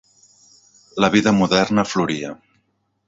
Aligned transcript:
La 1.05 1.09
vida 1.17 1.33
moderna 1.41 1.85
floria. 1.93 2.33